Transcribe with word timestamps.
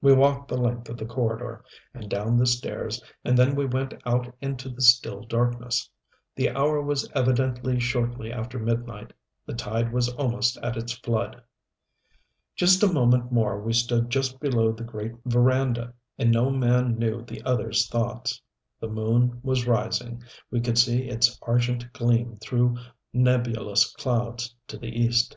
We 0.00 0.14
walked 0.14 0.48
the 0.48 0.56
length 0.56 0.88
of 0.88 0.96
the 0.96 1.04
corridor 1.04 1.62
and 1.92 2.08
down 2.08 2.38
the 2.38 2.46
stairs, 2.46 3.02
and 3.22 3.36
then 3.36 3.54
we 3.54 3.66
went 3.66 3.92
out 4.06 4.34
into 4.40 4.70
the 4.70 4.80
still 4.80 5.20
darkness. 5.24 5.90
The 6.36 6.48
hour 6.48 6.80
was 6.80 7.06
evidently 7.14 7.78
shortly 7.78 8.32
after 8.32 8.58
midnight 8.58 9.12
the 9.44 9.52
tide 9.52 9.92
was 9.92 10.08
almost 10.14 10.56
at 10.62 10.78
its 10.78 10.92
flood. 10.94 11.42
Just 12.56 12.82
a 12.82 12.90
moment 12.90 13.30
more 13.30 13.60
we 13.60 13.74
stood 13.74 14.08
just 14.08 14.40
below 14.40 14.72
the 14.72 14.84
great 14.84 15.12
veranda, 15.26 15.92
and 16.16 16.30
no 16.32 16.48
man 16.48 16.98
knew 16.98 17.20
the 17.22 17.42
other's 17.42 17.86
thoughts. 17.88 18.40
The 18.80 18.88
moon 18.88 19.38
was 19.42 19.66
rising 19.66 20.22
we 20.50 20.62
could 20.62 20.78
see 20.78 21.10
its 21.10 21.38
argent 21.42 21.92
gleam 21.92 22.38
through 22.38 22.78
nebulous 23.12 23.92
clouds 23.96 24.56
to 24.68 24.78
the 24.78 24.98
East. 24.98 25.36